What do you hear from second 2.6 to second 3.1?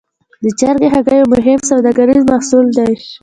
دی.